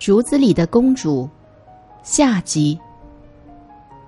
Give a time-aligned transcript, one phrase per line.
[0.00, 1.28] 竹子里的公主，
[2.02, 2.78] 下集。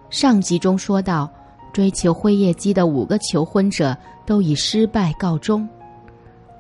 [0.09, 1.31] 上集中说到，
[1.71, 3.95] 追求灰夜姬的五个求婚者
[4.25, 5.69] 都以失败告终，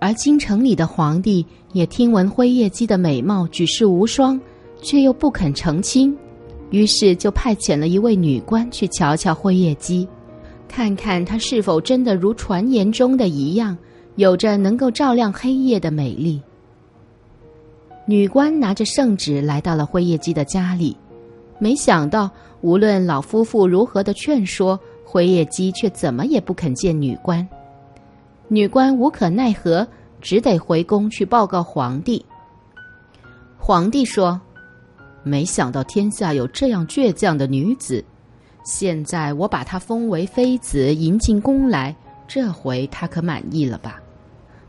[0.03, 4.38] 而京城里的皇帝也听闻灰夜姬的美貌举世无双，
[4.82, 6.14] 却又不肯成亲，
[6.68, 10.06] 于是就派遣了一位女官去瞧瞧灰夜姬，
[10.68, 13.74] 看看她是否真的如传言中的一样。
[14.16, 16.38] 有着能够照亮黑夜的美丽。
[18.12, 20.95] 女官拿着圣旨来到了灰夜姬的家里，
[21.59, 27.48] 没想到无论老夫妇如何的劝说，灰夜姬却怎么也不肯见女官。
[28.48, 29.88] 女官无可奈何，
[30.20, 32.23] 只得回宫去报告皇帝。
[33.56, 34.38] 皇帝说
[35.24, 38.04] ：“没想到天下有这样倔强的女子，
[38.62, 41.96] 现在我把她封为妃子，迎进宫来。”
[42.29, 44.02] 这回他可满意了吧？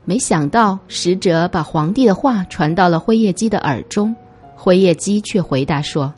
[0.05, 4.13] 没想到使者把皇帝的话传到了灰夜姬的耳中，
[4.55, 6.13] 灰夜姬却回答说：“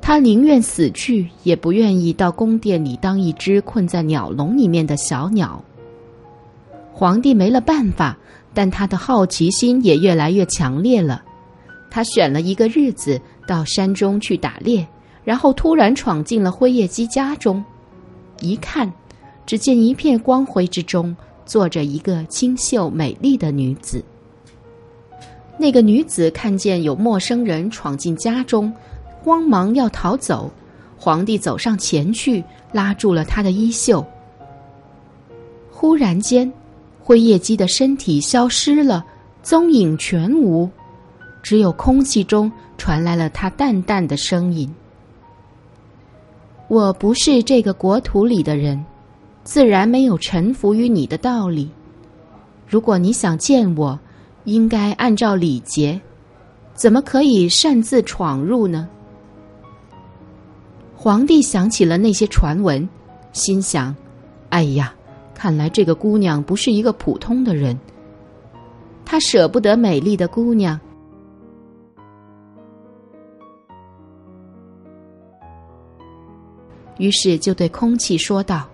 [0.00, 5.62] 他宁愿死去，也不愿意到宫殿里当一只困在鸟笼里面的小鸟。”
[6.94, 8.16] 皇帝没了办法，
[8.52, 11.22] 但他的好奇心也越来越强烈了。
[11.90, 14.86] 他选了一个日子到山中去打猎，
[15.24, 17.64] 然后突然闯进了灰夜姬家中，
[18.40, 18.92] 一看。
[19.46, 21.14] 只见一片光辉之中，
[21.44, 24.02] 坐着一个清秀美丽的女子。
[25.56, 28.72] 那个女子看见有陌生人闯进家中，
[29.22, 30.50] 慌忙要逃走。
[30.96, 34.04] 皇帝走上前去，拉住了她的衣袖。
[35.70, 36.50] 忽然间，
[36.98, 39.04] 灰夜姬的身体消失了，
[39.42, 40.68] 踪影全无，
[41.42, 44.72] 只有空气中传来了她淡淡的声音
[46.68, 48.82] ：“我不是这个国土里的人。”
[49.44, 51.70] 自然没有臣服于你的道理。
[52.66, 53.96] 如果你想见我，
[54.44, 56.00] 应该按照礼节，
[56.72, 58.88] 怎么可以擅自闯入呢？
[60.96, 62.88] 皇帝想起了那些传闻，
[63.32, 63.94] 心想
[64.48, 64.94] ：“哎呀，
[65.34, 67.78] 看来这个姑娘不是一个普通的人。
[69.04, 70.80] 他舍不得美丽的姑娘，
[76.96, 78.66] 于是就对空气说道。”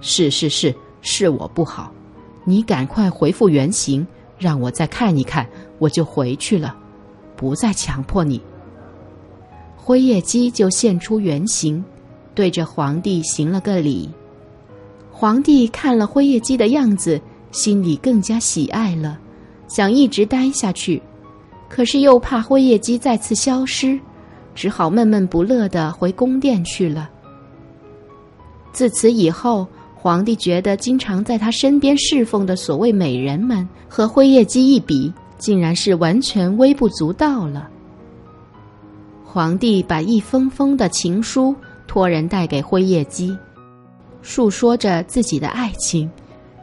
[0.00, 1.92] 是是是，是我不好，
[2.44, 4.06] 你赶快回复原形，
[4.38, 5.46] 让我再看一看，
[5.78, 6.74] 我就回去了，
[7.36, 8.40] 不再强迫你。
[9.76, 11.84] 灰夜姬就现出原形，
[12.34, 14.08] 对着皇帝行了个礼。
[15.10, 19.18] 皇帝看了灰夜姬的样子，心里更加喜爱了，
[19.68, 21.02] 想一直待下去，
[21.68, 24.00] 可是又怕灰夜姬再次消失，
[24.54, 27.10] 只好闷闷不乐的回宫殿去了。
[28.72, 29.68] 自此以后。
[30.02, 37.68] 皇帝觉得，经常在他身边侍奉的所谓美人们，和灰夜姬一比，竟然是完全微不足道了。
[39.22, 41.54] 皇帝把一封封的情书
[41.86, 43.36] 托人带给灰夜姬，
[44.22, 46.10] 述说着自己的爱情，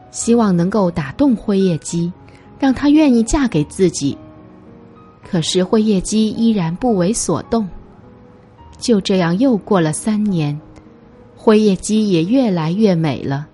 [0.09, 2.11] 希望能够打动灰夜姬，
[2.59, 4.17] 让她愿意嫁给自己。
[5.23, 7.69] 可是灰夜姬依然不为所动。
[8.79, 10.59] 就这样，又过了三年。
[11.37, 13.47] 灰夜姬也越来越美了，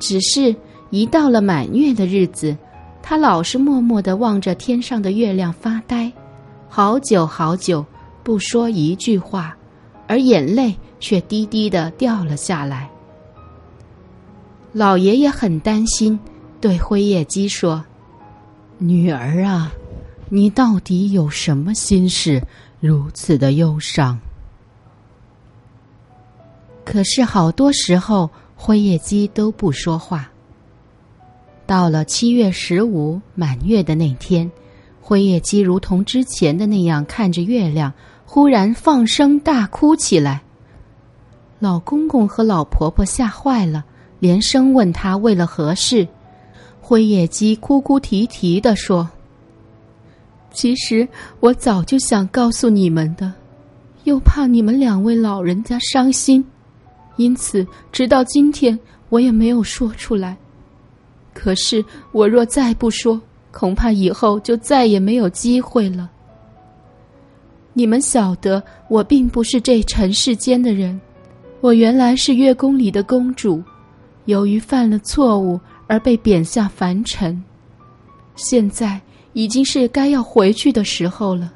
[0.00, 0.54] 只是
[0.90, 2.56] 一到了满月的日子，
[3.02, 6.10] 她老是默默的望着天上的月亮发呆，
[6.68, 7.84] 好久好久
[8.22, 9.54] 不说一句话，
[10.06, 12.88] 而眼泪却滴滴的掉了下来。
[14.72, 16.18] 老爷爷很担心，
[16.60, 17.84] 对灰夜姬说
[18.78, 19.70] ：“女儿啊，
[20.30, 22.42] 你到底有什么心事，
[22.80, 24.18] 如此的忧伤？”
[26.92, 30.30] 可是好多时候，灰夜姬都不说话。
[31.64, 34.52] 到了七月十五满月的那天，
[35.00, 37.90] 灰夜姬如同之前的那样看着月亮，
[38.26, 40.42] 忽然放声大哭起来。
[41.60, 43.82] 老公公和老婆婆吓坏了，
[44.18, 46.06] 连声问他为了何事。
[46.82, 49.08] 灰夜姬哭哭啼啼的说
[50.52, 51.08] ：“其实
[51.40, 53.32] 我早就想告诉你们的，
[54.04, 56.44] 又怕你们两位老人家伤心。”
[57.16, 58.78] 因此，直到今天，
[59.08, 60.36] 我也没有说出来。
[61.34, 63.20] 可是，我若再不说，
[63.50, 66.10] 恐怕以后就再也没有机会了。
[67.74, 71.00] 你们晓得，我并不是这尘世间的人，
[71.60, 73.62] 我原来是月宫里的公主，
[74.26, 77.42] 由于犯了错误而被贬下凡尘。
[78.36, 79.00] 现在
[79.32, 81.52] 已经是该要回去的时候了。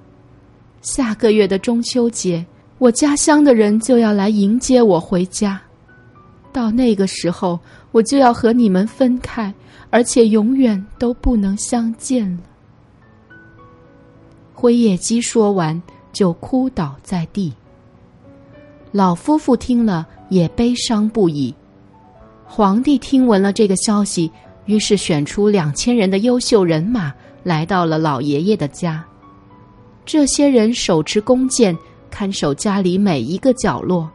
[0.80, 2.44] 下个月的中秋节。
[2.78, 5.58] 我家乡的人就要来迎接我回家，
[6.52, 7.58] 到那个时候，
[7.90, 9.52] 我就要和你们分开，
[9.88, 12.42] 而且永远都不能相见了。
[14.52, 15.80] 灰夜姬说完，
[16.12, 17.52] 就哭倒在地。
[18.92, 21.54] 老夫妇听了也悲伤不已。
[22.44, 24.30] 皇帝听闻了这个消息，
[24.66, 27.12] 于是选出两千人的优秀人马，
[27.42, 29.02] 来到了老爷爷的家。
[30.04, 31.76] 这些人手持弓箭，
[32.18, 34.10] 看守家里每一个角落，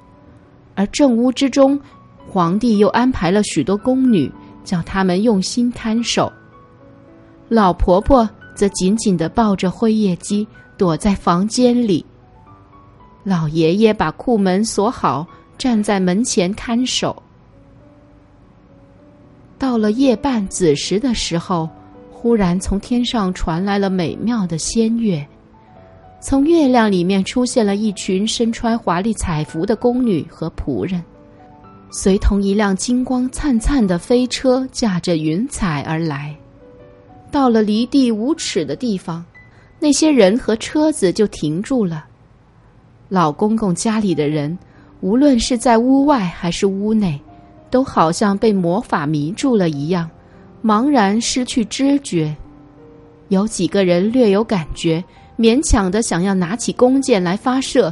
[0.74, 1.80] 而正屋之中，
[2.28, 4.32] 皇帝又安排了许多宫女，
[4.64, 6.34] 叫他们用心看守。
[7.48, 8.28] 老婆婆。
[8.54, 10.46] 则紧紧的抱着灰夜姬，
[10.78, 12.06] 躲在房间里。
[13.24, 15.26] 老爷爷把库门锁好，
[15.58, 17.24] 站在门前看守。
[19.58, 21.68] 到了夜半子时的时候，
[22.12, 25.26] 忽然从天上传来了美妙的仙乐，
[26.22, 31.04] 从月亮里面出现了一群身穿华丽彩服的宫女和仆人，
[31.90, 36.34] 随同一辆金光灿灿的飞车，驾着云彩而来。
[37.32, 39.26] 到了离地五尺的地方，
[39.80, 42.06] 那些人和车子就停住了。
[43.10, 44.56] 老公公家里的人，
[45.00, 47.20] 无论是在屋外还是屋内，
[47.72, 50.08] 都好像被魔法迷住了一样，
[50.64, 52.36] 茫然失去知觉。
[53.30, 55.04] 有几个人略有感觉，
[55.42, 57.92] 勉强的想要拿起弓箭来发射，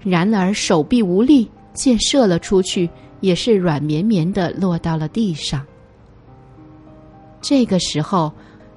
[0.00, 2.90] 然而手臂无力，箭射了出去，
[3.20, 5.64] 也是软绵绵的落到了地上。
[7.40, 8.32] 这个时候。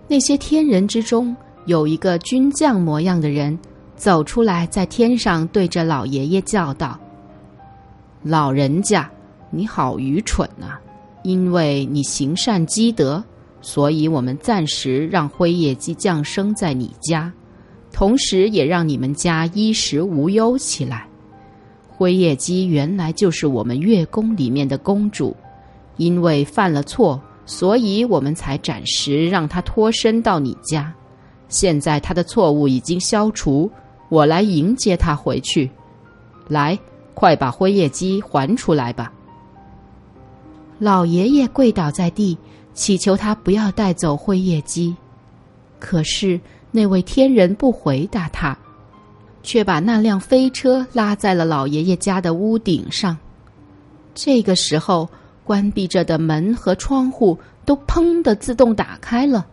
[0.07, 1.33] 那些天人之中，
[1.67, 3.57] 有一个军将模样的人
[3.95, 6.99] 走出来，在天上对着老爷爷叫道
[8.21, 9.09] ：“老人家，
[9.51, 10.77] 你好愚蠢啊！
[11.23, 13.23] 因为你行善积德，
[13.61, 17.31] 所以我们暂时让灰夜姬降生在你家，
[17.91, 21.05] 同时也让你们家衣食无忧起来。
[21.89, 25.35] 灰夜姬原来就是我们月宫里面的公主，
[25.97, 30.93] 因为犯了错。”所以我们才暂时让她脱身到你家，
[31.49, 33.69] 现在她的错误已经消除，
[34.09, 35.69] 我来迎接她回去。
[36.47, 36.79] 来，
[37.13, 39.11] 快把灰夜姬还出来吧！
[40.79, 42.37] 老爷爷跪倒在地，
[42.73, 44.95] 祈求他不要带走灰夜姬。
[45.77, 46.39] 可是
[46.71, 48.57] 那位天人不回答他，
[49.43, 53.17] 却把那辆飞车拉在了老爷爷家的屋顶上。
[54.15, 55.07] 这个时候。
[55.43, 59.45] 关闭着的门和窗户都砰的自动打开了。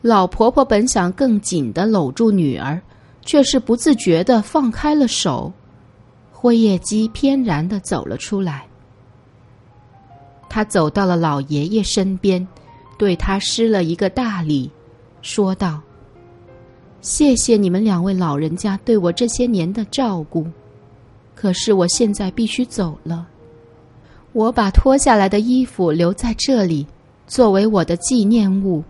[0.00, 2.80] 老婆婆本想更紧的搂住女儿，
[3.20, 5.52] 却是不自觉的放开了手。
[6.30, 8.64] 灰夜姬翩然的走了出来。
[10.48, 12.46] 他走到了老爷爷身边，
[12.96, 14.70] 对他施了一个大礼，
[15.20, 15.80] 说道
[17.02, 20.46] ：“谢谢你们两位老人家对我这些年的照顾，
[21.34, 23.28] 可是我现在必须走了。”
[24.32, 26.86] 我把脱下来的衣服留在这里，
[27.26, 28.82] 作为我的纪念物。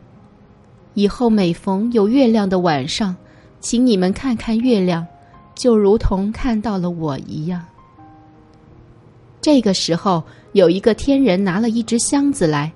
[0.95, 3.17] 以后每逢有月亮的晚上，
[3.61, 5.05] 请你们看看月亮，
[5.57, 7.65] 就如同看到了我一样。
[9.41, 10.23] 这个时候，
[10.53, 12.71] 有一个天人拿了一只箱子来，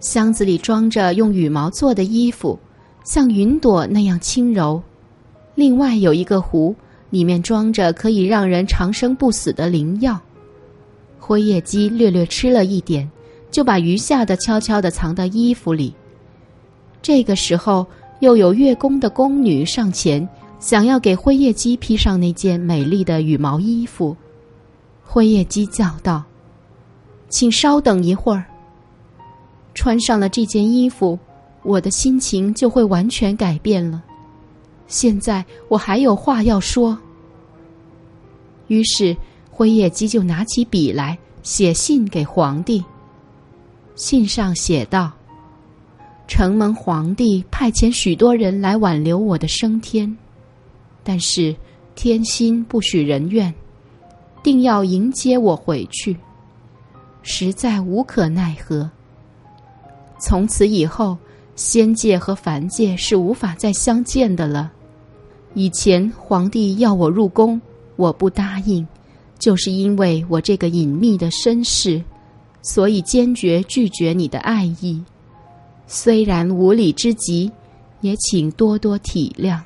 [0.00, 2.58] 箱子里装着用羽毛做的衣服，
[3.04, 4.82] 像云朵那样轻柔。
[5.54, 6.74] 另外有一个壶，
[7.10, 10.18] 里面装着可以让人长生不死的灵药。
[11.20, 13.08] 灰夜姬略略吃了一点，
[13.50, 15.94] 就把余下的悄悄地藏到衣服里。
[17.00, 17.86] 这个时候，
[18.20, 20.26] 又有月宫的宫女上前，
[20.58, 24.16] 想要给灰夜姬披上那件美丽的羽毛衣服。
[25.04, 26.24] 灰夜姬叫道
[27.28, 28.44] ：“请稍等一会儿。
[29.74, 31.18] 穿上了这件衣服，
[31.64, 34.02] 我的心情就会完全改变了。
[34.86, 36.96] 现在我还有话要说。”
[38.68, 39.16] 于是。
[39.56, 42.84] 灰夜姬就拿起笔来写信给皇帝。
[43.94, 45.12] 信上写道
[46.26, 50.12] ：“承蒙皇帝派遣许多人来挽留我的升天，
[51.04, 51.54] 但是
[51.94, 53.54] 天心不许人愿，
[54.42, 56.16] 定要迎接我回去，
[57.22, 58.90] 实在无可奈何。
[60.18, 61.16] 从此以后，
[61.56, 64.72] 仙界和凡界是无法再相见的了。
[65.54, 67.60] 以前皇帝要我入宫，
[67.96, 68.86] 我不答应。”
[69.36, 72.02] 就是因为我这个隐秘的身世，
[72.62, 75.02] 所以坚决拒绝你的爱意。
[75.86, 77.50] 虽然无理之极，
[78.00, 79.60] 也请多多体谅。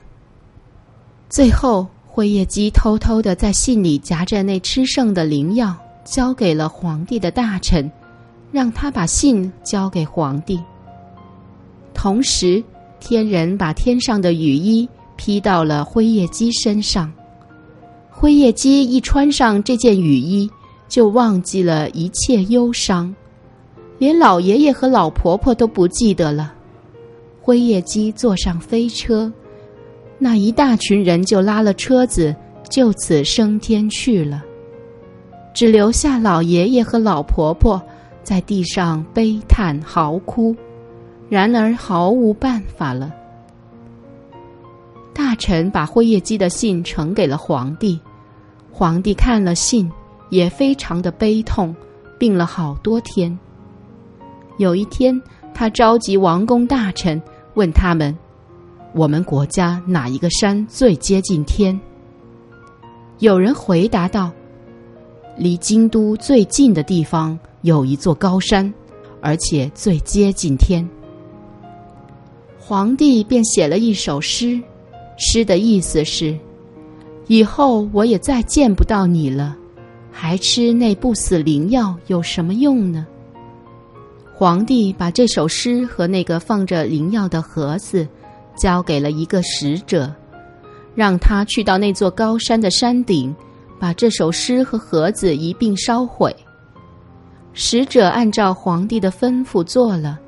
[1.28, 7.88] 最后，灰夜姬偷偷的在信里夹着那吃剩的灵药，交给了皇帝的大臣，
[8.50, 10.58] 让他把信交给皇帝。
[12.00, 12.62] 同时，
[13.00, 17.12] 天人把天上的雨衣披到了灰夜姬身上。
[18.08, 20.48] 灰夜姬一穿上这件雨衣，
[20.88, 23.12] 就忘记了一切忧伤，
[23.98, 26.54] 连老爷爷和老婆婆都不记得了。
[27.42, 29.32] 灰夜姬坐上飞车，
[30.20, 32.32] 那一大群人就拉了车子，
[32.70, 34.44] 就此升天去了，
[35.52, 37.82] 只留下老爷爷和老婆婆
[38.22, 40.54] 在地上悲叹嚎哭，
[41.28, 43.14] 然而毫无办法了。
[45.12, 48.00] 大臣把辉夜姬的信呈给了皇帝，
[48.72, 49.90] 皇帝看了信，
[50.30, 51.74] 也非常的悲痛，
[52.18, 53.36] 病了好多天。
[54.56, 55.20] 有一天，
[55.52, 57.20] 他召集王公大臣，
[57.54, 58.16] 问他们
[58.94, 61.78] ：“我们国家哪一个山最接近天？”
[63.18, 64.30] 有人回答道
[65.36, 68.72] ：“离京都最近的地方有一座高山，
[69.20, 70.88] 而且最接近天。”
[72.68, 74.60] 皇帝便写了一首诗。
[75.16, 76.38] 诗的意思是：
[77.26, 79.56] 以后我也再见不到你了，
[80.12, 83.06] 还吃那不死灵药有什么用呢？
[84.34, 88.06] 皇帝把这首诗和那个放着灵药的盒子
[88.54, 90.14] 交给了一个使者，
[90.94, 93.34] 让他去到那座高山的山顶，
[93.80, 96.36] 把这首诗和盒子一并烧毁。
[97.54, 100.18] 使者按照皇帝的吩咐做了，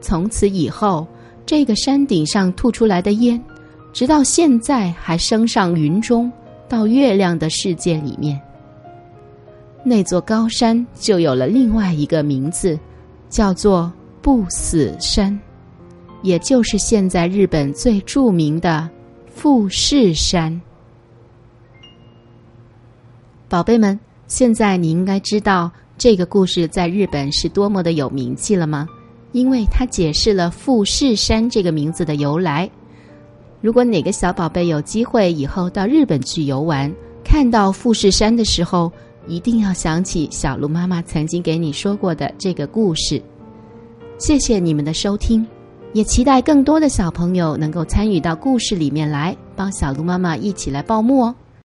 [0.00, 1.06] 从此以后，
[1.48, 3.42] 这个山顶上吐出来的烟。
[3.90, 6.30] 直到现在还升上云中，
[6.68, 8.38] 到月亮的世界里面。
[9.82, 12.78] 那座高山就有了另外一个名字，
[13.30, 13.90] 叫做
[14.20, 15.36] 不死山，
[16.20, 18.86] 也就是现在日本最著名的
[19.26, 20.60] 富士山。
[23.48, 28.86] 宝贝们，现在你应该知道这个故事在日本是多么的有名气了吗？
[29.32, 32.70] 因为它解释了富士山这个名字的由来。
[33.60, 36.92] 如果哪个小宝贝有机会以后到日本去游玩，
[37.24, 38.90] 看到富士山的时候，
[39.26, 43.20] 一定要想起小鹿妈妈曾经给你说过的这个故事。
[44.16, 45.46] 谢谢你们的收听，
[45.92, 51.34] 也期待更多的小朋友能够参与到故事里面来，帮小鹿妈妈一起来报幕哦。